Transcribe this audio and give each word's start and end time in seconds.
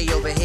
Party 0.00 0.14
over 0.14 0.28
here, 0.28 0.39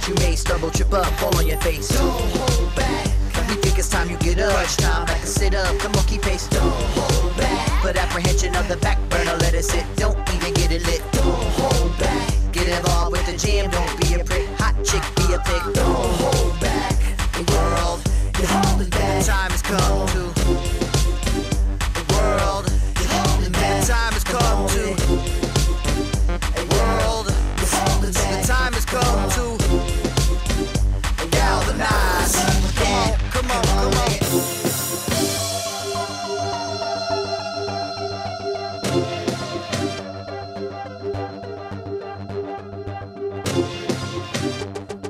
much, 0.00 0.08
you 0.08 0.14
may 0.26 0.36
stumble, 0.36 0.70
trip 0.70 0.92
up, 0.92 1.06
fall 1.18 1.36
on 1.36 1.46
your 1.46 1.58
face. 1.58 1.88
Don't 1.88 2.10
hold 2.10 2.74
back. 2.74 3.06
We 3.48 3.56
think 3.56 3.78
it's 3.78 3.88
time 3.88 4.10
you 4.10 4.16
get 4.18 4.38
up. 4.38 4.52
Crunch 4.52 4.76
time, 4.76 5.06
back 5.06 5.18
and 5.20 5.28
sit 5.28 5.54
up, 5.54 5.78
the 5.78 5.88
monkey 5.90 6.18
face. 6.18 6.46
Don't 6.48 6.62
hold 6.62 7.36
back. 7.36 7.82
Put 7.82 7.96
apprehension 7.96 8.54
of 8.56 8.68
the 8.68 8.76
back 8.78 8.98
burner, 9.08 9.36
let 9.38 9.54
it 9.54 9.64
sit. 9.64 9.84
Don't 9.96 10.18
even 10.34 10.54
get 10.54 10.72
it 10.72 10.84
lit. 10.86 11.02
Don't 11.12 11.44
hold 11.58 11.98
back. 11.98 12.34
Get 12.52 12.68
involved 12.68 13.12
with 13.12 13.26
the 13.26 13.36
jam, 13.36 13.70
don't 13.70 14.00
be 14.00 14.14
a 14.14 14.24
prick. 14.24 14.46
Hot 14.58 14.74
chick, 14.84 15.02
be 15.16 15.34
a 15.34 15.38
pig. 15.38 15.74
Don't 15.74 16.14
hold 16.22 16.60
back. 16.60 16.94
The 17.32 17.44
world, 17.52 18.00
you're 18.38 18.48
holding 18.48 18.90
back. 18.90 19.24
Time 19.24 19.50
has 19.50 19.62
come 19.62 20.06
to. 20.14 20.22
The 21.96 22.04
world, 22.14 22.70
you're 22.98 23.12
holding 23.18 23.52
back. 23.52 23.86
Time 23.86 24.12
has 24.12 24.24
come 24.24 24.68
to. 24.74 24.84
A 26.60 26.64
world, 26.74 27.26
you're 27.58 27.74
holding 27.78 28.12
back. 28.12 28.42
The 28.42 28.46
time 28.46 28.72
has 28.72 28.84
come 28.84 29.30
to 29.30 29.49